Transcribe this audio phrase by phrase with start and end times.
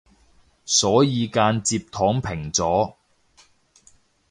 [0.65, 2.95] 所以間接躺平咗